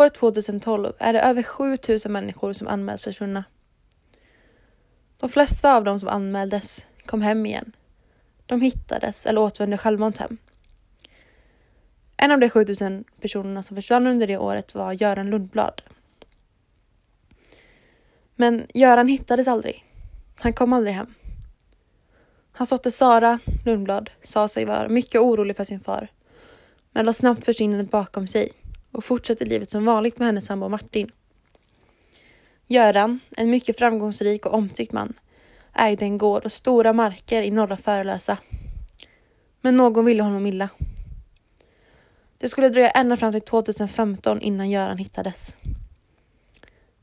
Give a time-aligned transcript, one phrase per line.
[0.00, 3.44] År 2012 är det över 7000 människor som anmäls försvunna.
[5.16, 7.72] De flesta av dem som anmäldes kom hem igen.
[8.46, 10.38] De hittades eller återvände självmant hem.
[12.16, 15.82] En av de 7000 personerna som försvann under det året var Göran Lundblad.
[18.34, 19.84] Men Göran hittades aldrig.
[20.38, 21.14] Han kom aldrig hem.
[22.52, 26.10] Hans dotter Sara Lundblad sa sig vara mycket orolig för sin far
[26.92, 28.52] men la snabbt försvinnandet bakom sig
[28.92, 31.10] och fortsatte livet som vanligt med hennes sambo Martin.
[32.66, 35.14] Göran, en mycket framgångsrik och omtyckt man,
[35.74, 38.38] ägde en gård och stora marker i norra Förlösa.
[39.60, 40.68] Men någon ville honom illa.
[42.38, 45.56] Det skulle dröja ända fram till 2015 innan Göran hittades.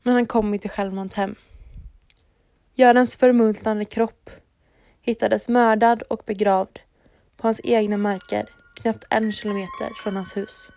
[0.02, 1.34] Men han kom inte självmant hem.
[2.74, 4.30] Görans förmultnande kropp
[5.02, 6.78] hittades mördad och begravd
[7.36, 10.70] på hans egna marker knappt en kilometer från hans hus.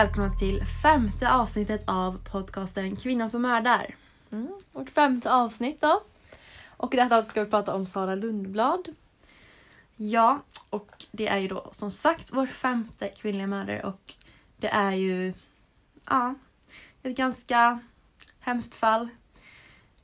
[0.00, 3.94] Välkomna till femte avsnittet av podcasten Kvinnor som mördar.
[4.30, 6.02] Mm, vårt femte avsnitt då.
[6.68, 8.94] Och i detta avsnitt ska vi prata om Sara Lundblad.
[9.96, 14.14] Ja, och det är ju då som sagt vår femte kvinnliga mördare och
[14.56, 15.34] det är ju
[16.06, 16.34] ja,
[17.02, 17.80] ett ganska
[18.40, 19.08] hemskt fall.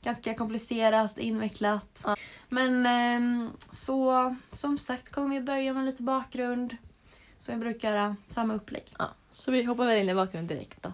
[0.01, 2.05] Ganska komplicerat, invecklat.
[2.49, 6.77] Men ehm, så som sagt kommer vi börja med lite bakgrund.
[7.39, 8.83] Som vi brukar göra, samma upplägg.
[8.99, 10.93] Ja, så vi hoppar väl in i bakgrunden direkt då.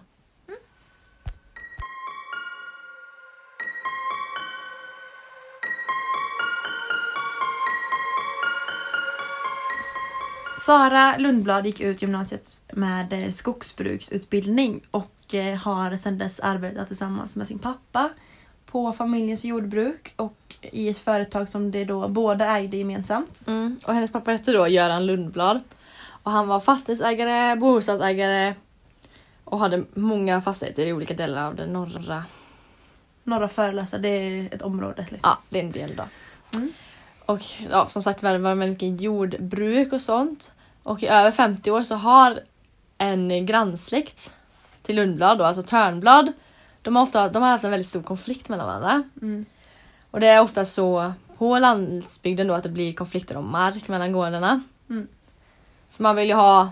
[10.66, 17.36] Sara Lundblad gick ut gymnasiet med eh, skogsbruksutbildning och eh, har sedan dess arbetat tillsammans
[17.36, 18.10] med sin pappa
[18.66, 23.42] på familjens jordbruk och i ett företag som de då båda ägde gemensamt.
[23.46, 23.78] Mm.
[23.86, 25.60] Och hennes pappa hette då Göran Lundblad.
[26.24, 28.54] Och han var fastighetsägare, bostadsägare
[29.44, 32.24] och hade många fastigheter i olika delar av den norra...
[33.24, 35.06] Norra Förlösa, det är ett område.
[35.10, 35.30] Liksom.
[35.30, 36.04] Ja, det är en del då.
[36.54, 36.72] Mm.
[37.26, 37.40] Och
[37.70, 40.52] ja, som sagt var det mycket jordbruk och sånt.
[40.82, 42.40] Och i över 50 år så har
[42.98, 44.34] en grannsläkt
[44.82, 46.32] till Lundblad, då, alltså Törnblad,
[46.82, 49.02] de har, ofta, de har haft en väldigt stor konflikt mellan varandra.
[49.22, 49.46] Mm.
[50.10, 54.12] Och det är ofta så på landsbygden då att det blir konflikter om mark mellan
[54.12, 54.62] gårdarna.
[54.90, 55.08] Mm.
[55.96, 56.70] För man vill ju ha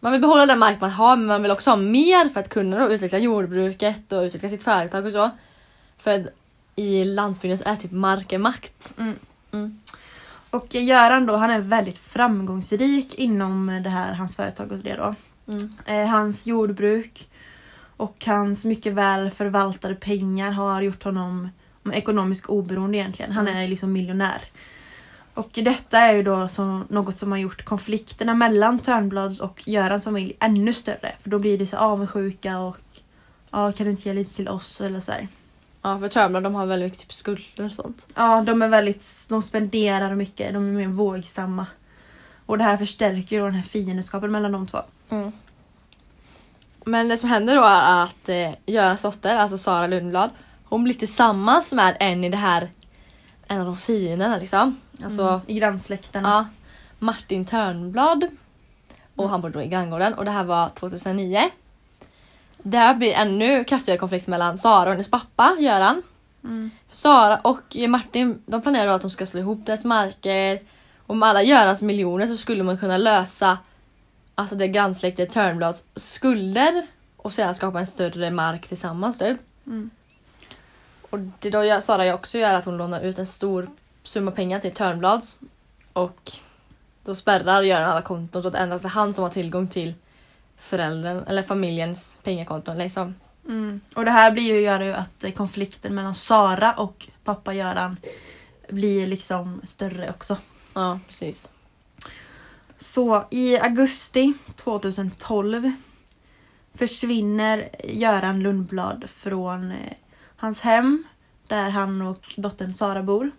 [0.00, 2.48] man vill behålla den mark man har men man vill också ha mer för att
[2.48, 5.30] kunna utveckla jordbruket och utveckla sitt företag och så.
[5.98, 6.30] För
[6.76, 8.94] i landsbygden så är typ marken makt.
[8.98, 9.14] Mm.
[9.52, 9.80] Mm.
[10.50, 15.14] Och Göran då, han är väldigt framgångsrik inom det här, hans företag och det då.
[15.48, 15.70] Mm.
[15.86, 17.28] Eh, hans jordbruk
[17.96, 21.48] och hans mycket väl förvaltade pengar har gjort honom
[21.92, 23.32] ekonomiskt oberoende egentligen.
[23.32, 24.40] Han är liksom miljonär.
[25.34, 30.04] Och detta är ju då så, något som har gjort konflikterna mellan Törnblads och Görans
[30.04, 31.12] familj ännu större.
[31.22, 32.78] För då blir det så avundsjuka och
[33.50, 35.28] ja, kan du inte ge lite till oss eller så här.
[35.82, 38.06] Ja för Törnblad de har väldigt mycket typ skulder och sånt.
[38.14, 41.66] Ja, de är väldigt, de spenderar mycket, de är mer vågsamma.
[42.46, 44.78] Och det här förstärker ju då den här fiendskapen mellan de två.
[45.08, 45.32] Mm.
[46.84, 50.30] Men det som händer då är att eh, Görans dotter, alltså Sara Lundblad,
[50.64, 52.70] hon blir tillsammans med en i det här,
[53.46, 54.80] en av de fienderna liksom.
[55.04, 55.40] Alltså, Mm.
[55.46, 56.24] I grannsläkten.
[56.24, 56.46] ja,
[56.98, 58.24] Martin Törnblad.
[59.16, 59.30] Och Mm.
[59.30, 61.50] han bodde då i granngården och det här var 2009.
[62.58, 66.02] Det här blir ännu kraftigare konflikt mellan Sara och hennes pappa Göran.
[66.44, 66.70] Mm.
[66.92, 70.60] Sara och Martin de planerar då att de ska slå ihop deras marker.
[71.06, 73.58] Och med alla Görans miljoner så skulle man kunna lösa
[74.34, 76.86] alltså det grannsläktet Törnblads skulder
[77.16, 79.38] och sedan skapa en större mark tillsammans typ.
[79.66, 79.90] Mm.
[81.10, 83.68] Och det då gör- Sara också gör att hon lånar ut en stor
[84.10, 85.38] summa pengar till Törnblads
[85.92, 86.32] och
[87.04, 89.94] då spärrar Göran alla konton så att endast är han som har tillgång till
[90.56, 93.14] föräldern eller familjens pengakonton liksom.
[93.48, 93.80] Mm.
[93.94, 97.96] Och det här blir ju, gör ju att konflikten mellan Sara och pappa Göran
[98.68, 100.36] blir liksom större också.
[100.74, 101.48] Ja, precis.
[102.78, 105.72] Så i augusti 2012
[106.74, 109.70] försvinner Göran Lundblad från...
[109.70, 109.92] eh,
[110.36, 111.04] hans hem
[111.46, 113.30] där han och dottern Sara bor.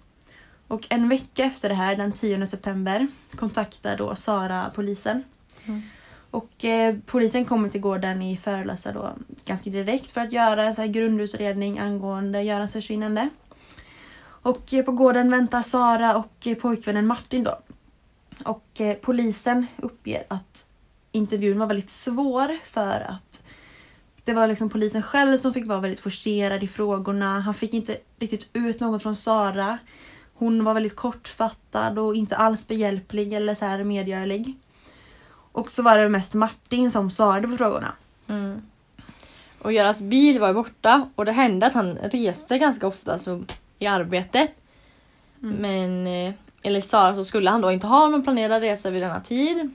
[0.71, 5.23] Och en vecka efter det här, den 10 september, kontaktar då Sara polisen.
[5.65, 5.81] Mm.
[6.31, 9.13] Och eh, polisen kommer till gården i Förlösa då
[9.45, 13.29] ganska direkt för att göra en så här grundutredning angående Görans försvinnande.
[14.21, 17.59] Och eh, på gården väntar Sara och eh, pojkvännen Martin då.
[18.45, 20.67] Och eh, polisen uppger att
[21.11, 23.43] intervjun var väldigt svår för att
[24.23, 27.39] det var liksom polisen själv som fick vara väldigt forcerad i frågorna.
[27.39, 29.79] Han fick inte riktigt ut något från Sara.
[30.41, 34.55] Hon var väldigt kortfattad och inte alls behjälplig eller så här medgörlig.
[35.51, 37.93] Och så var det mest Martin som svarade på frågorna.
[38.27, 38.61] Mm.
[39.59, 43.43] Och Görans bil var borta och det hände att han reste ganska ofta alltså,
[43.79, 44.51] i arbetet.
[45.43, 45.55] Mm.
[45.55, 49.21] Men eh, enligt Sara så skulle han då inte ha någon planerad resa vid denna
[49.21, 49.73] tid.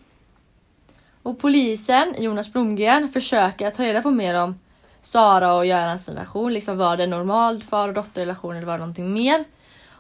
[1.23, 4.59] Och polisen, Jonas Blomgren, försöker ta reda på mer om
[5.03, 6.53] Sara och Görans relation.
[6.53, 9.45] Liksom var det en normal far och dotterrelation eller var det någonting mer?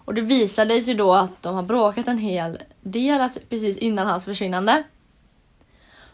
[0.07, 4.07] Och det visade sig då att de har bråkat en hel del alltså precis innan
[4.07, 4.83] hans försvinnande.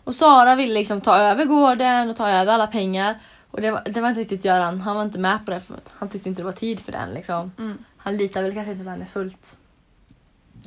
[0.05, 3.19] Och Sara ville liksom ta över gården och ta över alla pengar.
[3.51, 5.75] Och det var, det var inte riktigt Göran, han var inte med på det för
[5.75, 7.15] att han tyckte inte det var tid för den.
[7.15, 7.53] Liksom.
[7.59, 7.85] Mm.
[7.97, 9.57] Han litar väl kanske inte på henne fullt.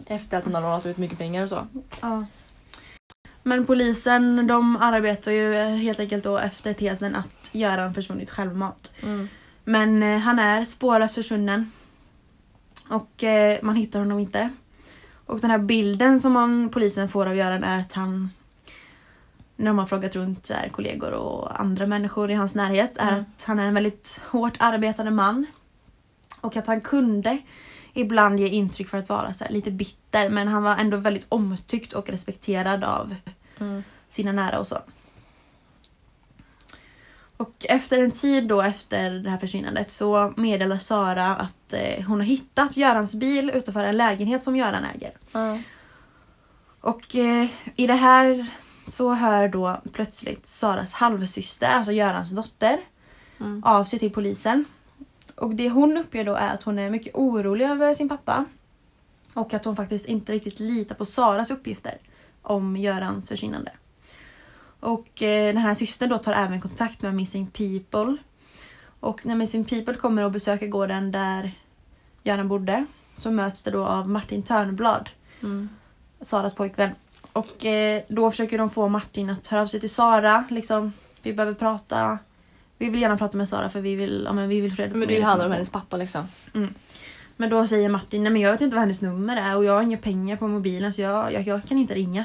[0.05, 1.67] Efter att hon har lånat ut mycket pengar och så.
[2.01, 2.25] Ja.
[3.43, 8.93] Men polisen de arbetar ju helt enkelt då efter tesen att Göran försvunnit självmant.
[9.03, 9.29] Mm.
[9.63, 11.71] Men eh, han är spårlöst försvunnen.
[12.87, 14.49] Och eh, man hittar honom inte.
[15.25, 18.29] Och den här bilden som man, polisen får av Göran är att han
[19.55, 23.19] när har frågat runt här, kollegor och andra människor i hans närhet är Mm.
[23.19, 25.45] att han är en väldigt hårt arbetande man.
[26.41, 27.37] Och att han kunde
[27.93, 31.25] ibland ge intryck för att vara så här, lite bitter men han var ändå väldigt
[31.29, 33.15] omtyckt och respekterad av
[33.59, 33.83] Mm.
[34.09, 34.77] sina nära och så.
[37.37, 42.19] Och efter en tid då efter det här försvinnandet så meddelar Sara att eh, hon
[42.19, 45.11] har hittat Görans bil utanför en lägenhet som Göran äger.
[45.31, 45.59] Ja.
[46.81, 48.47] Och eh, i det här
[48.87, 52.79] så hör då plötsligt Saras halvsyster, alltså Görans dotter,
[53.39, 53.63] Mm.
[53.63, 54.65] av sig till polisen.
[55.35, 58.45] Och det hon uppger då är att hon är mycket orolig över sin pappa.
[59.33, 61.97] Och att hon faktiskt inte riktigt litar på Saras uppgifter
[62.41, 63.71] om Görans försvinnande.
[64.79, 68.17] Och eh, den här systern då tar även kontakt med Missing People.
[68.99, 71.51] Och när Missing People kommer och besöker gården där
[72.23, 72.85] Göran bodde
[73.15, 75.09] så möts det då av Martin Törnblad,
[75.41, 75.69] Mm.
[76.21, 76.89] Saras pojkvän.
[77.33, 80.45] Och eh, då försöker de få Martin att höra av sig till Sara.
[80.49, 82.19] Liksom, vi behöver prata.
[82.77, 85.07] Vi vill gärna prata med Sara för vi vill, ja, men vi vill reda Men
[85.07, 86.27] det handlar om hennes pappa liksom.
[87.37, 89.73] Men då säger Martin, nej men jag vet inte vad hennes nummer är och jag
[89.73, 92.23] har inga pengar på mobilen så jag, jag, jag kan inte ringa.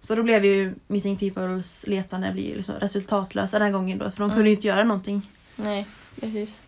[0.00, 4.18] Så då blev ju Missing Peoples letande blir liksom resultatlösa den här gången då för
[4.18, 4.34] de Mm.
[4.34, 5.22] kunde ju inte göra någonting.
[5.56, 5.86] Nej,
[6.20, 6.60] precis.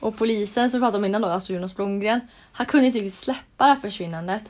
[0.00, 2.20] Och polisen som vi pratade om innan då, alltså Jonas Blomgren,
[2.52, 4.42] han kunde inte riktigt släppa det här försvinnandet.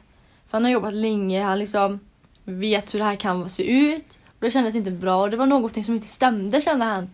[0.48, 2.00] För han har jobbat länge, han liksom
[2.44, 3.62] vet hur det här kan se
[3.92, 4.18] ut.
[4.26, 7.10] Och det kändes inte bra och det var någonting som inte stämde kände han.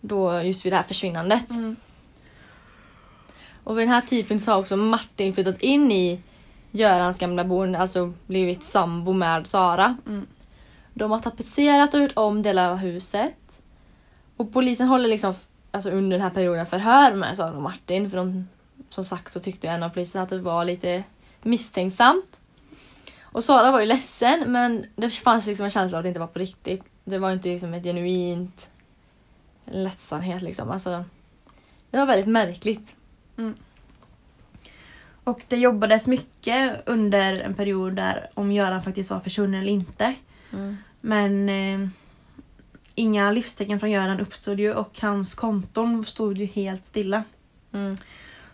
[0.00, 1.50] Då just vid det här försvinnandet.
[1.50, 1.76] Mm.
[3.64, 6.20] Och vid den här tidpunkten så har också Martin flyttat in i
[6.76, 9.96] Görans gamla boende, alltså blivit sambo med Sara.
[10.06, 10.26] Mm.
[10.94, 13.32] De har tapetserat och gjort om delar av huset.
[14.36, 15.34] Och polisen håller liksom
[15.70, 18.10] alltså under den här perioden förhör med Sara och Martin.
[18.10, 18.48] För de,
[18.90, 21.04] som sagt så tyckte en av poliserna att det var lite
[21.42, 22.40] misstänksamt.
[23.20, 26.26] Och Sara var ju ledsen men det fanns liksom en känsla att det inte var
[26.26, 26.84] på riktigt.
[27.04, 28.68] Det var inte liksom ett genuint
[29.64, 30.70] lättsamhet liksom.
[30.70, 31.04] Alltså,
[31.90, 32.94] det var väldigt märkligt.
[35.26, 40.14] Och det jobbades mycket under en period där om Göran faktiskt var försvunnen eller inte.
[40.52, 40.76] Mm.
[41.00, 41.88] Men eh,
[42.94, 47.24] inga livstecken från Göran uppstod ju och hans konton stod ju helt stilla.
[47.72, 47.98] Mm.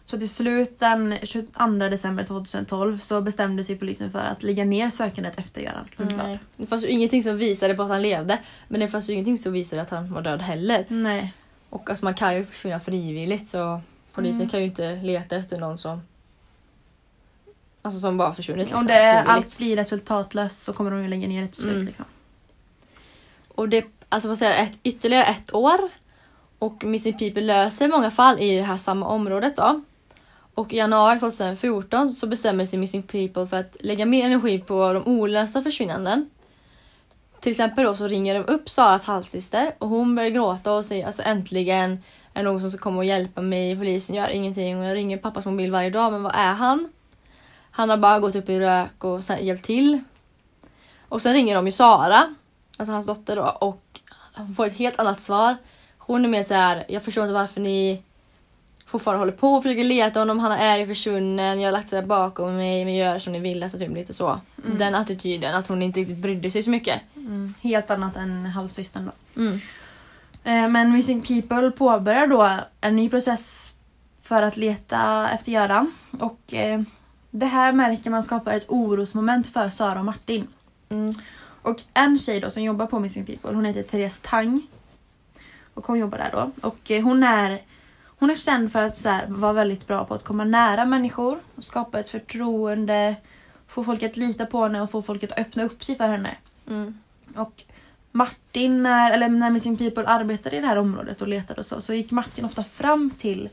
[0.04, 4.90] Så till slut den 22 december 2012 så bestämde sig polisen för att lägga ner
[4.90, 6.26] sökandet efter Göran Lundblad.
[6.26, 6.38] Nej.
[6.56, 8.38] Det fanns ju ingenting som visade på att han levde.
[8.68, 10.84] Men det fanns ju ingenting som visade att han var död heller.
[10.88, 11.32] Nej.
[11.68, 13.80] Och alltså man kan ju försvinna frivilligt så
[14.12, 14.50] polisen Mm.
[14.50, 16.00] kan ju inte leta efter någon som
[17.82, 18.66] Alltså som bara försvunnit.
[18.66, 21.74] Liksom, Om det är, allt blir resultatlöst så kommer de ju lägga ner ett beslut.
[21.74, 21.86] Mm.
[21.86, 22.04] Liksom.
[23.48, 25.78] Och det alltså vad säger ett, ytterligare ett år.
[26.58, 29.82] Och Missing People löser många fall i det här samma området då.
[30.54, 34.92] Och i januari 2014 så bestämmer sig Missing People för att lägga mer energi på
[34.92, 36.30] de olösta försvinnanden.
[37.40, 41.06] Till exempel då så ringer de upp Saras halvsyster och hon börjar gråta och säger
[41.06, 42.02] alltså äntligen
[42.34, 43.76] är någon som ska komma och hjälpa mig.
[43.76, 46.88] Polisen gör ingenting och jag ringer pappas mobil varje dag men var är han?
[47.74, 50.00] Han har bara gått upp i rök och hjälpt till.
[51.08, 52.34] Och sen ringer de ju Sara,
[52.76, 54.00] alltså hans dotter då och
[54.34, 55.56] hon får ett helt annat svar.
[55.98, 58.02] Hon är mer så här, jag förstår inte varför ni
[58.86, 60.38] fortfarande håller på och försöker leta honom.
[60.38, 63.38] Han är ju försvunnen, jag har lagt det där bakom mig, men gör som ni
[63.38, 63.62] vill.
[63.62, 64.40] Alltså typ lite så.
[64.64, 64.78] Mm.
[64.78, 67.00] Den attityden, att hon inte riktigt brydde sig så mycket.
[67.16, 67.54] Mm.
[67.60, 69.40] Helt annat än halvsystern då.
[69.42, 69.60] Mm.
[70.44, 73.72] Eh, Men Missing People påbörjar då en ny process
[74.22, 75.92] för att leta efter Göran.
[76.20, 76.80] Och eh,
[77.34, 80.46] det här märker man skapar ett orosmoment för Sara och Martin.
[80.88, 81.14] Mm.
[81.62, 84.66] Och en tjej då som jobbar på Missing People, hon heter Therese Tang.
[85.74, 86.68] Och hon jobbar där då.
[86.68, 87.62] Och eh, hon är,
[88.04, 91.38] hon är känd för att så här, vara väldigt bra på att komma nära människor.
[91.56, 93.16] Och skapa ett förtroende.
[93.66, 96.36] Få folk att lita på henne och få folk att öppna upp sig för henne.
[96.68, 96.98] Mm.
[97.36, 97.64] Och
[98.12, 101.80] Martin, när, eller när Missing People arbetade i det här området och letade och så,
[101.80, 103.48] så gick Martin ofta fram till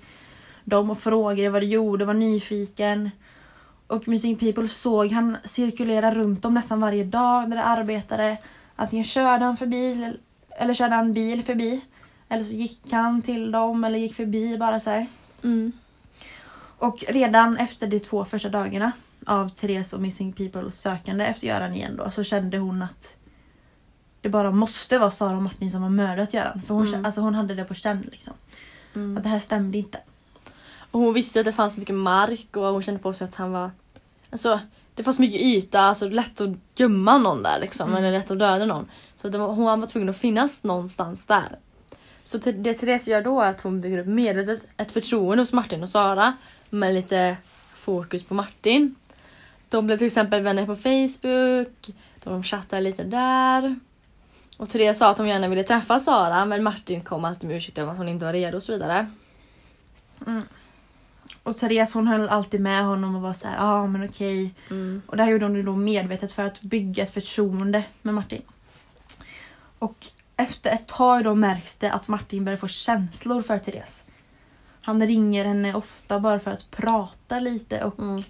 [0.64, 3.10] dem och frågade vad de gjorde, var nyfiken.
[3.90, 8.38] Och Missing People såg han cirkulera runt dem nästan varje dag när de arbetade.
[8.76, 10.14] Antingen körde han förbi
[10.50, 11.82] eller körde han bil förbi.
[12.30, 15.06] Eller så gick han till dem eller gick förbi bara så.
[15.44, 15.72] Mm.
[16.78, 18.92] Och redan efter de två första dagarna
[19.26, 23.14] av Therese och Missing People sökande efter Göran igen då så kände hon att
[24.22, 26.62] det bara måste vara Sara och Martin som har mördat Göran.
[26.62, 27.06] För hon, Mm.
[27.06, 28.34] alltså hon hade det på känn liksom.
[28.96, 29.18] Mm.
[29.18, 30.00] Att det här stämde inte.
[30.92, 33.52] Och hon visste att det fanns mycket mark och hon kände på sig att han
[33.52, 33.72] var...
[34.30, 34.60] Alltså,
[34.96, 38.04] det fanns mycket yta, alltså lätt att gömma någon där liksom, Mm.
[38.04, 38.90] eller lätt att döda någon.
[39.16, 41.60] Så var, hon var tvungen att finnas någonstans där.
[42.24, 45.84] Så det Therese gör då är att hon bygger upp medvetet ett förtroende hos Martin
[45.84, 46.34] och Sara
[46.70, 47.38] med lite
[47.76, 48.96] fokus på Martin.
[49.70, 51.90] De blev till exempel vänner på Facebook,
[52.24, 53.80] de chattade lite där.
[54.58, 57.78] Och Therese sa att hon gärna ville träffa Sara men Martin kom alltid med ursäkt
[57.78, 59.08] om att hon inte var redo och så vidare.
[61.44, 64.54] Och Therese hon höll alltid med honom och var så här, ja ah, men okej.
[64.70, 65.02] Mm.
[65.08, 68.42] Och det här gjorde hon då medvetet för att bygga ett förtroende med Martin.
[69.80, 74.04] Och efter ett tag då märks det att Martin börjar få känslor för Therese.
[74.82, 78.24] Han ringer henne ofta bara för att prata lite och Mm.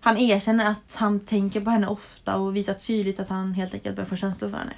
[0.00, 3.96] han erkänner att han tänker på henne ofta och visar tydligt att han helt enkelt
[3.96, 4.74] börjar få känslor för henne.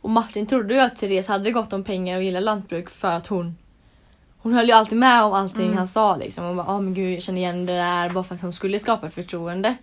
[0.00, 3.26] Och Martin trodde ju att Therese hade gott om pengar och gillade lantbruk för att
[3.26, 3.56] hon
[4.42, 5.76] hon höll ju alltid med om allting Mm.
[5.78, 6.44] han sa liksom.
[6.44, 8.78] Hon bara, ah, men gud jag känner igen det där bara för att hon skulle
[8.78, 9.76] skapa ett förtroende.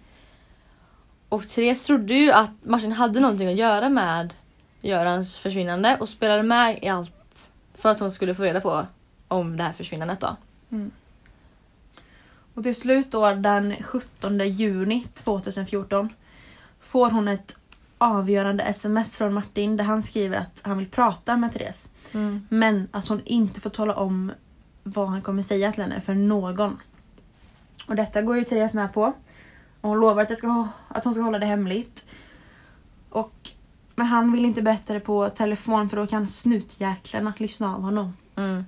[1.29, 4.33] Och Therese trodde ju att Martin hade någonting att göra med
[4.81, 8.85] Görans försvinnande och spelade med i allt för att hon skulle få reda på
[9.27, 10.35] om det här försvinnandet då.
[12.53, 16.09] Och till slut då den 17 juni 2014
[16.79, 17.59] får hon ett
[17.97, 21.87] avgörande sms från Martin där han skriver att han vill prata med Therese.
[22.49, 24.31] Men att hon inte får tala om
[24.88, 26.79] vad han kommer säga till henne för någon.
[27.88, 29.13] Och detta går ju Therese med på.
[29.82, 32.06] Och hon lovar att, det ska, att hon ska hålla det hemligt.
[33.10, 33.50] Och,
[33.96, 38.17] men han vill inte berätta det på telefon för då kan snutjäklarna lyssna av honom.
[38.36, 38.65] Mm.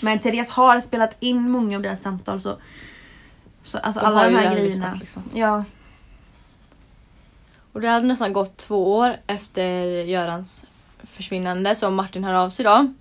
[0.00, 2.56] Men Therese har spelat in många av deras samtal så,
[3.62, 4.64] så alltså De alla de här grejerna.
[4.64, 5.22] lyssnat, liksom.
[5.34, 5.64] Ja.
[7.72, 10.66] Och det hade nästan gått två år efter Görans
[11.02, 12.92] försvinnande som Martin hör av sig då.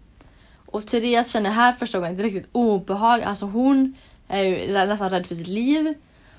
[0.71, 3.21] Och Therese känner här första gången ett riktigt obehag.
[3.21, 3.95] Alltså hon
[4.27, 5.93] är ju nästan rädd för sitt liv.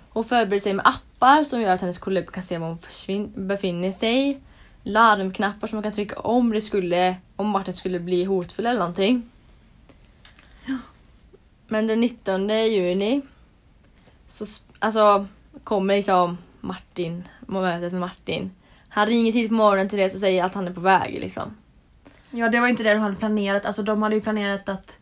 [0.09, 2.69] Hon förbereder sig med appar som gör att hennes kollegor kan se var
[3.07, 4.41] hon befinner sig.
[4.83, 9.31] Larmknappar som man kan trycka om det skulle, om Martin skulle bli hotfull eller någonting.
[11.69, 13.23] Men den 19 juni
[14.27, 14.45] så
[14.79, 15.27] alltså,
[15.65, 18.51] kommer liksom Martin, mötet med Martin.
[18.89, 21.57] Han ringer tidigt på morgonen till Therese och säger att han är på väg liksom
[22.33, 23.67] ja, det var inte det de hade planerat.
[23.67, 24.99] Alltså de hade ju planerat att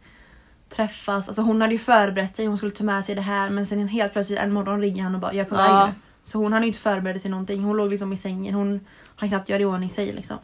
[0.68, 1.28] träffas.
[1.28, 3.88] Alltså hon hade ju förberett sig, hon skulle ta med sig det här men sen
[3.88, 5.94] helt plötsligt en morgon ringer han och bara jag är på väg nu.
[6.24, 7.64] Så hon hade ju inte förberett sig någonting.
[7.64, 8.54] Hon låg liksom i sängen.
[8.54, 8.80] Hon
[9.16, 10.38] hann knappt göra i ordning sig liksom.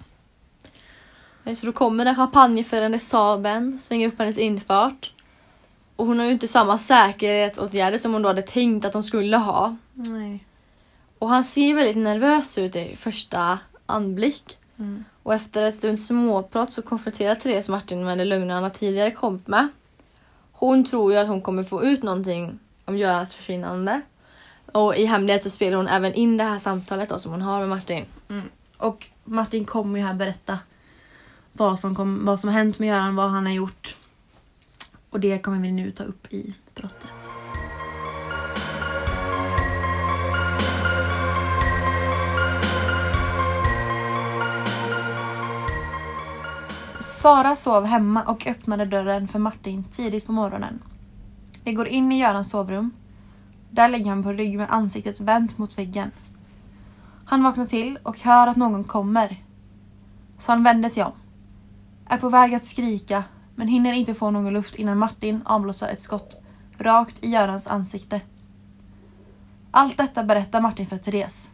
[1.56, 5.12] Så då kommer den champagneförande Saaben, svänger upp hennes infart.
[5.96, 9.36] Och hon har ju inte samma säkerhetsåtgärder som hon då hade tänkt att hon skulle
[9.36, 9.76] ha.
[9.92, 10.44] Nej.
[11.18, 14.58] Och han ser väldigt nervös ut i första anblick.
[14.78, 15.04] Mm.
[15.26, 19.10] Och efter ett stund småprat så konfronterar Therese Martin med det lögner han har tidigare
[19.10, 19.68] kommit med.
[20.52, 24.00] Hon tror ju att hon kommer få ut någonting om Görans försvinnande.
[24.72, 27.60] Och i hemlighet så spelar hon även in det här samtalet då, som hon har
[27.60, 28.04] med Martin.
[28.28, 28.48] Mm.
[28.78, 30.58] Och Martin kommer ju här berätta
[31.52, 33.96] vad som, kom, vad som har hänt med Göran, vad han har gjort.
[35.10, 37.25] Och det kommer vi nu ta upp i brottet.
[47.16, 50.82] Sara sov hemma och öppnade dörren för Martin tidigt på morgonen.
[51.64, 52.90] De går in i Görans sovrum.
[53.70, 56.10] Där ligger han på rygg med ansiktet vänt mot väggen.
[57.24, 59.42] Han vaknar till och hör att någon kommer.
[60.38, 61.12] Så han vänder sig om.
[62.06, 66.02] Är på väg att skrika men hinner inte få någon luft innan Martin avlossar ett
[66.02, 66.42] skott
[66.78, 68.20] rakt i Görans ansikte.
[69.70, 71.50] Allt detta berättar Martin för Therese.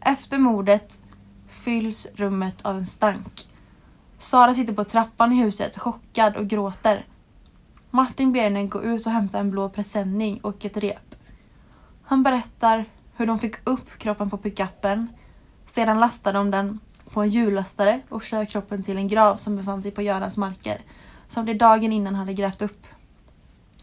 [0.00, 1.02] Efter mordet
[1.48, 3.48] fylls rummet av en stank.
[4.24, 7.06] Sara sitter på trappan i huset chockad och gråter.
[7.90, 11.14] Martin ber henne gå ut och hämta en blå presenning och ett rep.
[12.02, 12.84] Han berättar
[13.16, 15.08] hur de fick upp kroppen på pickuppen.
[15.72, 19.82] Sedan lastar de den på en hjullastare och kör kroppen till en grav som befann
[19.82, 20.80] sig på Görans marker.
[21.28, 22.86] Som de dagen innan hade grävt upp.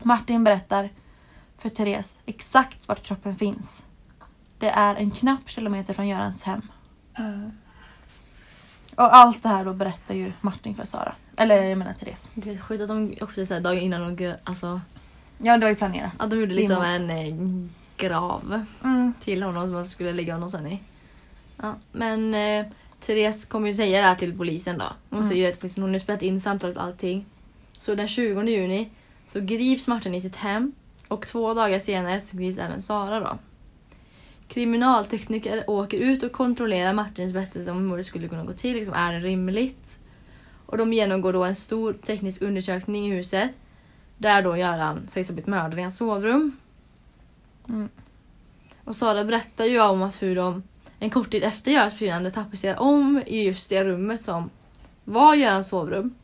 [0.04, 0.90] Martin berättar
[1.58, 3.84] för Therese exakt vart kroppen finns.
[4.58, 6.62] Det är en knapp kilometer från Görans hem.
[8.96, 11.16] Och allt det här då berättar ju Martin för Sara.
[11.38, 12.32] Eller jag menar Therese.
[12.36, 14.82] Är sjukt att de också så här, dagen innan de, alltså,
[15.38, 16.12] Ja, det var ju planerat.
[16.18, 17.36] att de gjorde liksom en eh,
[17.98, 19.14] grav Mm.
[19.20, 20.80] till honom som man skulle lägga honom sen i.
[21.58, 22.66] Ja, men eh,
[23.00, 24.86] Therese kommer ju säga det här till polisen då.
[25.10, 25.30] Hon Mm.
[25.32, 27.26] säger att polisen, hon har spelat in samtalet och allting.
[27.80, 28.90] Så den 20 juni
[29.34, 30.72] så grips Martin i sitt hem
[31.08, 33.38] och två dagar senare så grips även Sara då.
[34.54, 38.76] Kriminaltekniker åker ut och kontrollerar Martins berättelse om hur mordet skulle kunna gå till.
[38.76, 40.00] Liksom, är det rimligt?
[40.66, 43.52] Och de genomgår då en stor teknisk undersökning i huset.
[44.18, 46.58] Där då Göran sägs ha blivit mördad i hans sovrum.
[47.70, 47.90] Mm.
[48.84, 50.64] Och Sara berättar ju om att hur de
[51.00, 54.50] en kort tid efter Görans försvinnande tapetserar om i just det rummet som
[55.04, 56.16] var Görans sovrum.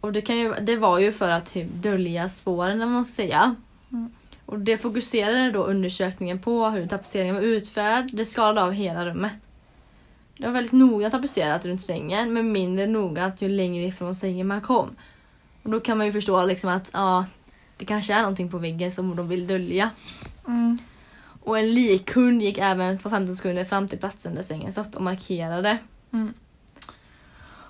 [0.00, 3.56] Och det, kan ju, det var ju för att typ dölja spåren, man ska säga.
[4.50, 8.10] Och det fokuserade då undersökningen på hur tapetseringen var utförd.
[8.12, 9.32] Det skalade av hela rummet.
[10.36, 14.60] Det var väldigt noga tapetserat runt sängen, men mindre noggrant ju längre ifrån sängen man
[14.60, 14.88] kom.
[15.62, 17.24] Och då kan man ju förstå liksom att ja,
[17.76, 19.90] det kanske är någonting på väggen som de vill dölja.
[20.46, 20.78] Mm.
[21.42, 25.02] Och en likhund gick även på 15 sekunder fram till platsen där sängen stått och
[25.02, 25.78] markerade.
[26.12, 26.34] Mm.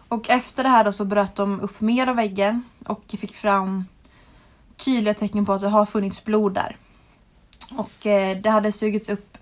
[0.09, 3.85] Och efter det här då så bröt de upp mer av väggen och fick fram
[4.85, 6.77] tydliga tecken på att det har funnits blod där.
[7.77, 9.39] Och eh, det hade sugits upp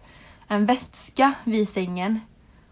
[0.49, 2.21] en vätska vid sängen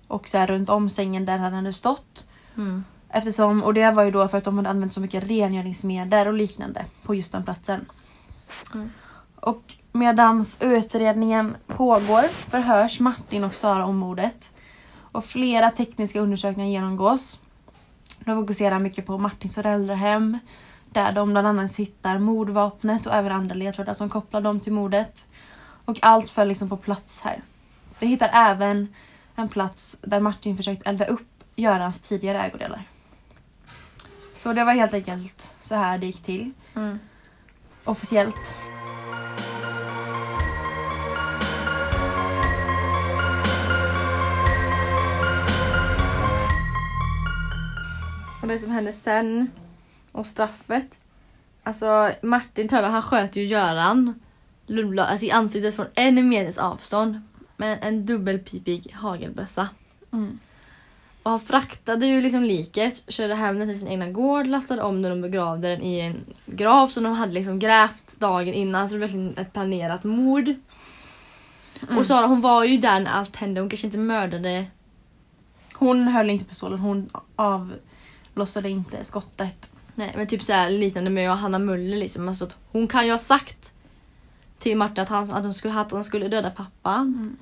[0.09, 2.27] och så här runt om sängen där den hade stått.
[2.57, 2.85] Mm.
[3.09, 6.35] Eftersom, och det var ju då för att de hade använt så mycket rengöringsmedel och
[6.35, 7.87] liknande på just den platsen.
[8.75, 8.91] Mm.
[9.37, 9.62] Och
[9.93, 14.53] medans utredningen pågår förhörs Martin och Sara om mordet.
[15.12, 17.41] Och flera tekniska undersökningar genomgås.
[18.19, 20.38] De fokuserar mycket på Martins föräldrahem.
[20.97, 25.27] Där de bland annat hittar mordvapnet och även andra ledtrådar som kopplar dem till mordet.
[25.85, 27.43] Och allt föll liksom på plats här.
[27.99, 28.95] De hittar även
[29.35, 32.83] en plats där Martin försökt elda upp Görans tidigare ägodelar.
[34.35, 36.53] Så det var helt enkelt så här det gick till.
[36.75, 36.99] Mm.
[37.85, 38.61] Officiellt.
[48.43, 49.51] Och det som hände sen
[50.17, 50.87] och straffet.
[51.63, 54.21] Alltså Martin Törnberg han sköt ju Göran
[54.67, 57.21] Lundblad alltså, i ansiktet från en meters avstånd
[57.57, 59.69] med en dubbelpipig hagelbössa.
[60.13, 60.39] Mm.
[61.23, 65.03] Och han fraktade ju liksom liket, körde hem den till sin egna gård, lastade om
[65.03, 68.89] den och begravde den i en grav som de hade liksom grävt dagen innan.
[68.89, 70.55] Så det var verkligen ett planerat mord.
[71.83, 71.99] Mm.
[71.99, 74.67] Och Sara hon var ju där när allt hände, hon kanske inte mördade
[75.79, 79.73] Hon höll inte pistolen, hon avlossade inte skottet.
[79.99, 82.29] Nej men typ så här liknande med Hanna Möller liksom.
[82.29, 83.73] Alltså hon kan ju ha sagt
[84.59, 87.03] till Martin att han, att hon skulle, att han skulle döda pappan.
[87.03, 87.37] Mm.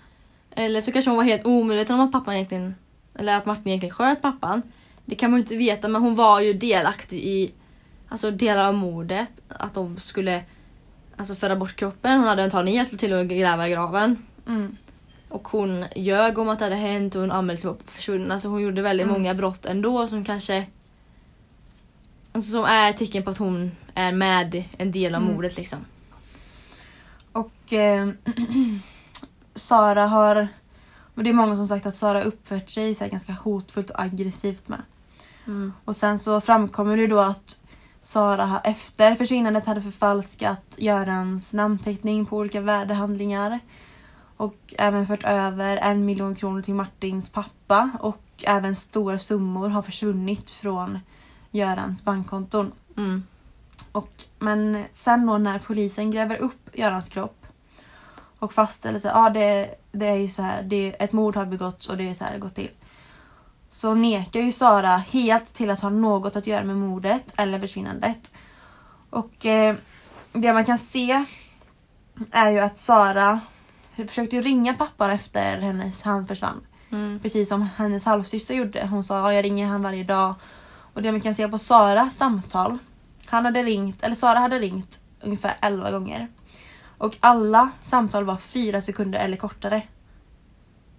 [0.51, 2.75] Eller så kanske hon var helt omedveten om att pappan egentligen,
[3.14, 4.62] eller att Martin egentligen sköt pappan.
[5.05, 7.53] Det kan man ju inte veta men hon var ju delaktig i
[8.09, 9.29] alltså delar av mordet.
[9.49, 10.43] Att de skulle
[11.17, 12.19] alltså föra bort kroppen.
[12.19, 14.19] Hon hade antagligen hjälpt till att gräva i graven.
[14.47, 14.77] Mm.
[15.29, 18.33] Och hon ljög om att det hade hänt och hon anmälde sig för försvunnen.
[18.33, 19.19] Alltså hon gjorde väldigt Mm.
[19.19, 20.67] många brott ändå som kanske
[22.35, 25.35] alltså som är tecken på att hon är med en del av Mm.
[25.35, 25.79] mordet liksom.
[27.33, 28.09] Och eh,
[29.55, 30.49] Sara har...
[31.14, 34.01] Och det är många som sagt att Sara uppfört sig så här ganska hotfullt och
[34.03, 34.83] aggressivt med.
[35.47, 35.73] Mm.
[35.85, 37.61] Och sen så framkommer det då att
[38.03, 43.61] Sara efter försvinnandet hade förfalskat Görans namnteckning på olika värdehandlingar.
[44.37, 49.83] Och även fört över en miljon kronor till Martins pappa och även stora summor har
[49.83, 50.99] försvunnit från
[51.55, 52.73] Görans bankkonton.
[52.97, 53.23] Mm.
[53.93, 57.47] Och, men sen då när polisen gräver upp Görans kropp
[58.38, 61.88] och fastställer sig, ja det, det är ju så här, det, ett mord har begåtts
[61.88, 62.71] och det är så här det gått till.
[63.71, 68.33] Så nekar ju Sara helt till att ha något att göra med mordet eller försvinnandet.
[69.11, 69.75] Och eh,
[70.33, 71.25] det man kan se
[72.31, 73.40] är ju att Sara
[73.97, 76.67] försökte ringa pappan efter hennes, han försvann.
[76.90, 77.19] Mm.
[77.19, 78.87] Precis som hennes halvsyster gjorde.
[78.87, 80.35] Hon sa ja, jag ringer han varje dag.
[80.94, 82.78] Och det man kan se på Saras samtal.
[83.26, 86.28] Han hade ringt, eller Sara hade ringt ungefär 11 gånger.
[86.98, 89.83] Och alla samtal var fyra sekunder eller kortare.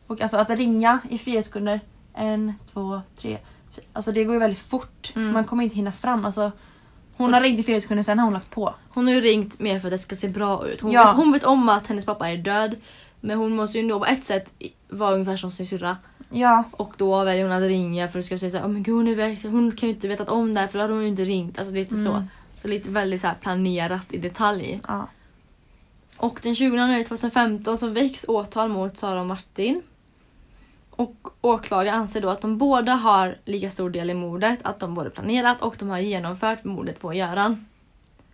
[0.08, 1.79] Och alltså att ringa i fyra sekunder,
[2.13, 3.38] en, två, tre.
[3.75, 3.86] fyra.
[3.93, 5.13] Alltså det går ju väldigt fort.
[5.15, 5.34] Mm.
[5.34, 6.25] Man kommer inte hinna fram.
[6.25, 6.51] Alltså,
[7.17, 8.75] hon har ringt i fyra sekunder, sen har hon lagt på.
[8.89, 10.81] Hon har ju ringt mer för att det ska se bra ut.
[10.81, 11.05] Hon, Ja.
[11.08, 12.75] vet, hon vet om att hennes pappa är död.
[13.21, 14.53] Men hon måste ju ändå på ett sätt
[14.89, 15.97] vara ungefär som sin syrra.
[16.30, 18.96] Ja, Och då väljer hon att ringa för att ska säga såhär, oh, men gud
[18.96, 21.10] hon, är hon kan ju inte vetat om det här för då hade hon ju
[21.10, 21.60] inte ringt.
[21.60, 22.12] Alltså lite så.
[22.12, 22.28] Mm.
[22.58, 24.82] Så lite väldigt så här planerat i detalj.
[24.88, 25.08] ja.
[26.18, 29.82] Och den 20 januari 2015 så väcks åtal mot Sara och Martin.
[30.90, 34.94] Och åklagaren anser då att de båda har lika stor del i mordet, att de
[34.94, 37.66] både planerat och de har genomfört mordet på Göran.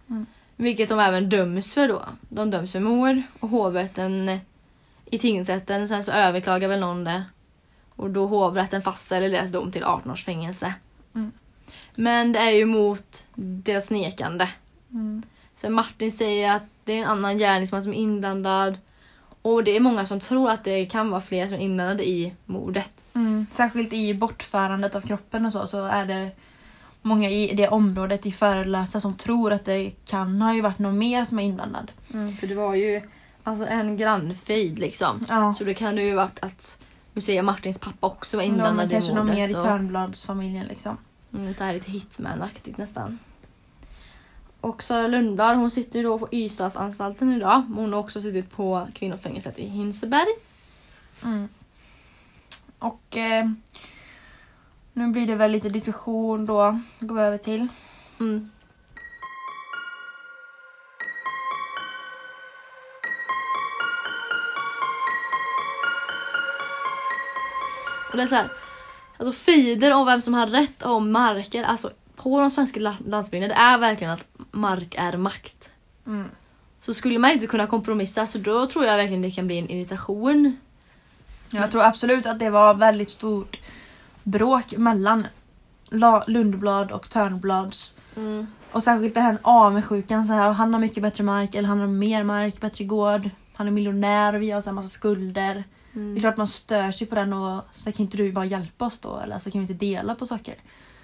[0.09, 0.25] Mm.
[0.55, 2.01] Vilket de även döms för då.
[2.29, 4.39] De döms för mord och hovrätten
[5.05, 7.23] i tingsrätten, sen så överklagar väl någon det.
[8.01, 10.73] Och då hovrätten fastställer deras dom till 18 års fängelse.
[11.15, 11.31] Mm.
[11.95, 14.49] Men det är ju mot deras nekande.
[14.91, 15.23] Mm.
[15.55, 18.77] Så Martin säger att det är en annan gärningsman som är inblandad.
[19.41, 22.33] Och det är många som tror att det kan vara fler som är inblandade i
[22.45, 22.91] mordet.
[23.13, 23.45] Mm.
[23.51, 26.31] Särskilt i bortförandet av kroppen och så, så är det
[27.01, 30.97] många i det området i Förelösa som tror att det kan ha ju varit någon
[30.97, 31.91] mer som är inblandad.
[32.39, 33.01] För det var ju
[33.43, 35.25] alltså en grannfejd liksom.
[35.29, 35.53] Ja.
[35.53, 36.77] Så det kan ju varit att
[37.13, 39.25] vi säger Martins pappa också var Ja, men inblandad i kanske mordet.
[39.25, 40.97] någon mer i Törnbladsfamiljen liksom.
[41.33, 43.19] Mm, det här är lite hitman-aktigt nästan.
[44.61, 47.61] Och Sara Lundblad hon sitter ju då på Ystadsanstalten idag.
[47.75, 50.27] Hon har också suttit på kvinnofängelset i Hinseberg.
[51.23, 51.47] Mm.
[52.79, 53.49] Och eh,
[54.93, 56.79] nu blir det väl lite diskussion då.
[56.99, 57.67] Går vi över till.
[58.19, 58.51] Mm.
[68.11, 68.49] Och det är så här,
[69.17, 73.49] alltså feeder om vem som har rätt om marken, alltså på de svenska la- landsbygden,
[73.49, 75.71] det är verkligen att mark är makt.
[76.07, 76.25] Mm.
[76.81, 79.69] Så skulle man inte kunna kompromissa så då tror jag verkligen det kan bli en
[79.69, 80.57] irritation.
[81.49, 83.59] Jag tror absolut att det var väldigt stort
[84.23, 85.27] bråk mellan
[85.89, 87.95] La- Lundblad och Törnblads.
[88.71, 90.23] Och särskilt det här avundsjukan.
[90.23, 93.29] Så här, han har mycket bättre mark, eller han har mer mark, bättre gård.
[93.53, 95.63] Han är miljonär och vi har så massa skulder.
[95.95, 96.13] Mm.
[96.13, 98.85] Det är klart man stör sig på den och så kan inte du bara hjälpa
[98.85, 99.17] oss då?
[99.19, 100.55] Eller så kan vi inte dela på saker?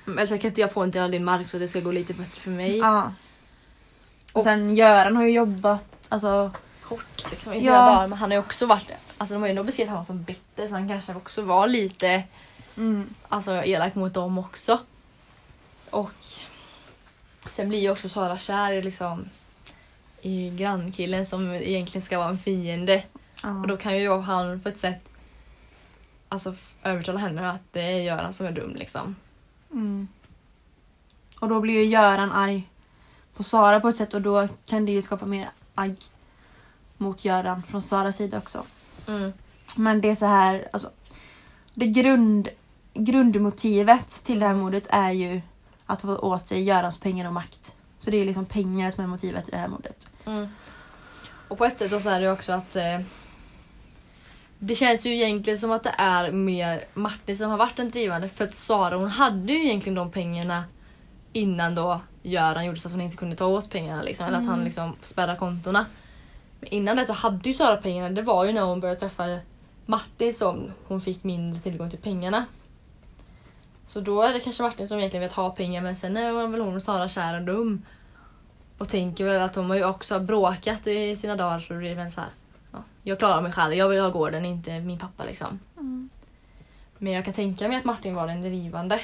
[0.08, 1.80] Mm, Eller så kan inte jag få en del av din mark så det ska
[1.80, 2.78] gå lite bättre för mig.
[2.78, 3.14] Ja.
[4.32, 6.52] Och Och- sen Göran har ju jobbat, alltså
[6.84, 7.62] Hårt liksom i Ja.
[7.62, 8.08] sina dagar.
[8.08, 10.68] Men han har ju också varit, alltså de har ju ändå beskrivit honom som bitter
[10.68, 12.24] så han kanske också var lite
[12.78, 14.80] mm, alltså, elak mot dem också.
[15.90, 16.12] Och
[17.50, 19.30] sen blir ju också Sara kär i liksom
[20.22, 23.04] i grannkillen som egentligen ska vara en fiende.
[23.44, 23.60] Ja.
[23.60, 25.10] Och då kan ju han på ett sätt
[26.30, 29.16] alltså övertala henne att det är Göran som är dum liksom.
[29.72, 30.08] Mm.
[31.40, 32.70] Och då blir ju Göran arg
[33.36, 35.96] på Sara på ett sätt och då kan det ju skapa mer agg
[36.98, 38.66] mot Göran från Saras sida också.
[39.08, 39.34] Mm.
[39.76, 40.90] Men det är så här, alltså
[41.74, 42.50] det grund,
[42.94, 45.42] grundmotivet till det här mordet är ju
[45.86, 47.76] att få åt sig Görans pengar och makt.
[48.00, 50.10] Så det är liksom pengar som är motivet i det här mordet.
[50.26, 50.48] Mm.
[51.48, 53.00] Och på ett sätt då så är det också att eh,
[54.60, 58.30] det känns ju egentligen som att det är mer Martin som har varit den drivande
[58.30, 60.64] för att Sara hon hade ju egentligen de pengarna
[61.34, 64.46] innan då Göran gjorde så att hon inte kunde ta åt pengarna liksom, eller att
[64.46, 64.66] han Mm.
[64.66, 65.86] liksom spärrade kontona.
[66.60, 69.40] Men innan det så hade ju Sara pengarna, det var ju när hon började träffa
[69.86, 72.46] Martin som hon fick mindre tillgång till pengarna.
[73.86, 76.62] Så då är det kanske Martin som egentligen vet ha pengar men sen är väl
[76.62, 77.82] hon och Sara kär och dum.
[78.78, 81.96] Och tänker väl att de har ju också bråkat i sina dagar så det blir
[81.96, 82.30] väl så här.
[82.72, 85.60] Ja, jag klarar mig själv, jag vill ha gården, inte min pappa liksom.
[86.98, 89.00] Men jag kan tänka mig att Martin var den drivande.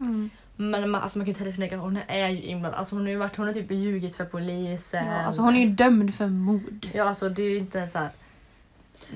[0.00, 0.30] Mm.
[0.56, 2.78] Men man, alltså man kan ju inte heller förneka att hon är ju inblandad.
[2.78, 5.06] Alltså hon har ju varit, hon har typ ljugit för polisen.
[5.06, 6.88] Ja, alltså hon är ju dömd för mord.
[6.94, 8.08] Ja alltså det är ju inte så här.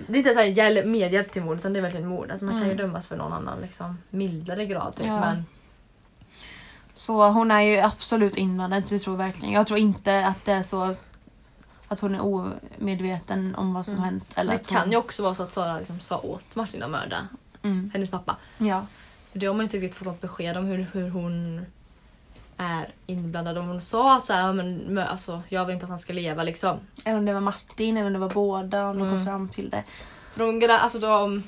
[0.06, 2.30] Det är inte så här hjälp, medhjälp till mord utan det är verkligen mord.
[2.30, 2.86] Alltså man kan ju Mm.
[2.86, 5.06] dömas för någon annan liksom mildare grad typ.
[5.06, 5.20] Ja.
[5.20, 5.44] Men
[6.94, 9.54] Så hon är ju absolut inblandad, det tror jag verkligen.
[9.54, 10.94] Jag tror inte att det är så
[11.92, 12.20] att hon är
[12.78, 14.04] omedveten om vad som Mm.
[14.04, 14.34] hänt.
[14.36, 14.78] Eller det hon...
[14.78, 17.16] kan ju också vara så att Sara liksom sa åt Martin att mörda
[17.62, 17.90] Mm.
[17.94, 18.36] hennes pappa.
[18.58, 18.86] Ja.
[19.32, 21.66] Det har man inte riktigt fått något besked om hur, hur hon
[22.56, 23.58] är inblandad.
[23.58, 26.12] Om hon sa att så här, "Ja, men, alltså, jag vill inte att han ska
[26.12, 26.78] leva liksom.
[27.04, 29.24] Eller om det var Martin eller om det var båda, om de kom Mm.
[29.24, 29.84] fram till det.
[30.34, 31.42] För grä, alltså, de,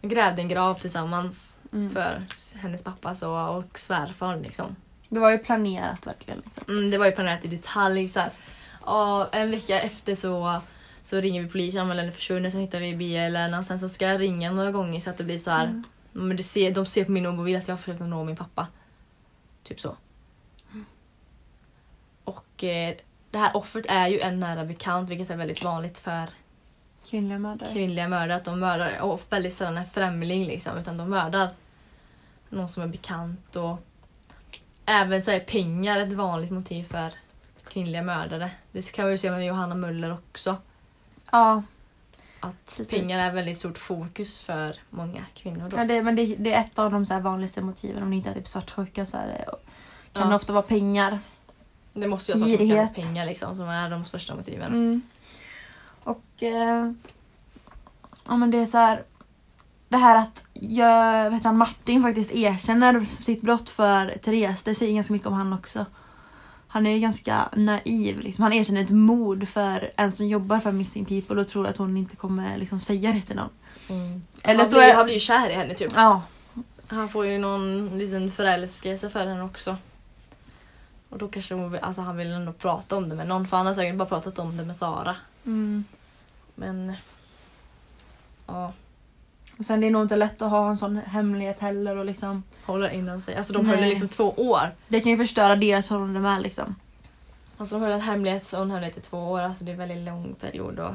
[0.00, 1.90] de grävde en grav tillsammans Mm.
[1.94, 2.26] för
[2.58, 4.76] hennes pappa så, och svärfar liksom.
[5.08, 6.40] Det var ju planerat verkligen.
[6.44, 6.64] Liksom.
[6.68, 8.08] Mm, det var ju planerat i detalj.
[8.08, 8.30] Så här.
[8.86, 10.60] Och en vecka efter så,
[11.02, 14.06] så ringer vi polisen, anmäler henne försvunnen, sen hittar vi bilen och sen så ska
[14.06, 15.64] jag ringa några gånger så att det blir så här.
[15.64, 15.84] Mm.
[16.12, 18.66] Men det ser, de ser på min mobil att jag har försökt nå min pappa.
[19.62, 19.96] Typ så.
[22.24, 22.94] Och eh,
[23.30, 26.26] det här offret är ju en nära bekant vilket är väldigt vanligt för
[27.06, 27.72] Kvinnliga mördare.
[27.72, 28.36] kvinnliga mördare.
[28.36, 31.48] Att de mördar och väldigt sällan en främling liksom utan de mördar
[32.48, 33.78] någon som är bekant och
[34.84, 37.12] även så är pengar ett vanligt motiv för
[37.76, 38.50] kvinnliga mördare.
[38.72, 40.56] Det kan vi ju se med Johanna Möller också.
[41.32, 41.62] Ja,
[42.40, 42.90] Att Precis.
[42.90, 45.68] pengar är väldigt stort fokus för många kvinnor.
[45.70, 45.76] Då.
[45.76, 48.16] ja det, men det, det är ett av de så här vanligaste motiven om det
[48.16, 49.44] inte är typ svartsjuka så här,
[50.12, 50.28] kan Ja.
[50.28, 51.18] det ofta vara pengar.
[51.92, 52.38] Det måste ju
[52.74, 54.72] vara pengar liksom, som är de största motiven.
[54.72, 55.02] Mm.
[56.04, 56.92] Och eh,
[58.26, 59.02] ja men det är så här.
[59.88, 64.94] Det här att jag, vet han, Martin faktiskt erkänner sitt brott för Therese, det säger
[64.94, 65.86] ganska mycket om han också.
[66.68, 68.20] Han är ju ganska naiv.
[68.20, 68.42] Liksom.
[68.42, 71.96] Han erkänner ett mord för en som jobbar för Missing People och tror att hon
[71.96, 73.50] inte kommer liksom, säga det till någon.
[73.88, 74.22] Mm.
[74.42, 75.92] Eller han, så blir, är- han blir ju kär i henne typ.
[75.94, 76.22] Ja.
[76.88, 79.76] Han får ju någon liten förälskelse för henne också.
[81.08, 83.66] Och då kanske hon alltså han vill ändå prata om det med någon för han
[83.66, 85.16] har säkert bara pratat om det med Sara.
[85.44, 85.84] Mm.
[86.54, 86.92] Men...
[88.46, 88.72] Ja,
[89.58, 92.42] Och sen det är nog inte lätt att ha en sån hemlighet heller och liksom.
[92.66, 93.36] håller inom sig.
[93.36, 94.60] Alltså de höll det liksom två år.
[94.88, 96.74] Det kan ju förstöra deras förhållande med liksom.
[97.58, 99.40] Alltså de höll en hemlighet så en hemlighet i två år.
[99.40, 100.92] Alltså det är en väldigt lång period och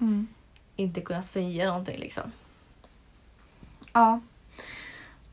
[0.00, 0.26] Mm.
[0.76, 2.32] inte kunna säga någonting liksom.
[3.92, 4.20] Ja.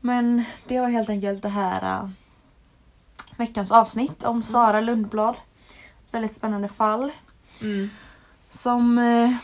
[0.00, 2.08] Men det var helt enkelt det här äh,
[3.36, 5.34] veckans avsnitt om Sara Lundblad.
[6.10, 7.12] Väldigt spännande fall.
[7.60, 7.90] Mm.
[8.50, 8.98] Som...
[8.98, 9.34] eh,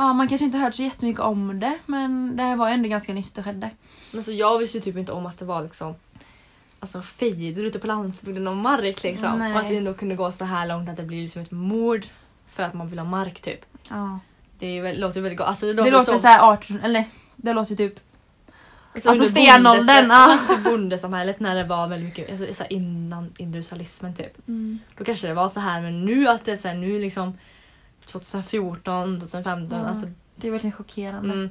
[0.00, 3.12] ja, man kanske inte hört så jättemycket om det men det var ju ändå ganska
[3.12, 3.70] nyss det skedde.
[4.14, 5.94] Alltså jag visste ju typ inte om att det var liksom
[6.82, 9.38] Alltså fejder ute på landsbygden och mark liksom.
[9.38, 9.52] Nej.
[9.52, 12.06] Och att det ändå kunde gå så här långt att det blir liksom ett mord
[12.52, 13.60] för att man vill ha mark typ.
[13.90, 14.18] Ja.
[14.58, 15.48] Det väl- låter ju väldigt gott.
[15.48, 16.80] Alltså, det Det låter, låter som, så här 18...
[16.80, 17.04] Eller
[17.36, 18.00] det låter typ...
[18.94, 24.48] alltså, alltså stenåldern, under bondesamhället när det var väldigt mycket, alltså, så innan industrialismen typ.
[24.48, 24.78] Mm.
[24.98, 27.38] Då kanske det var så här men nu att det är så här, nu liksom
[28.12, 29.86] 2014, 2015, Ja.
[29.86, 31.32] alltså Det är verkligen chockerande.
[31.34, 31.50] Mm.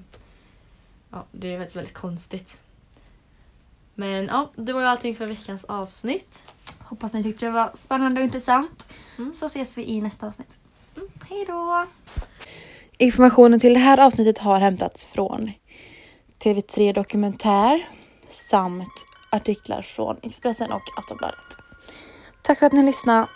[1.12, 2.60] Ja, det är faktiskt väldigt konstigt.
[3.95, 6.43] Men ja, det var ju allting för veckans avsnitt.
[6.80, 8.88] Hoppas ni tyckte det var spännande och intressant.
[9.17, 9.34] Mm.
[9.34, 10.60] Så ses vi i nästa avsnitt.
[11.30, 11.86] Hej då!
[12.98, 15.52] Informationen till det här avsnittet har hämtats från
[16.39, 17.88] TV3 Dokumentär
[18.30, 21.58] samt artiklar från Expressen och Aftonbladet.
[22.41, 23.28] Tack för att ni lyssnade.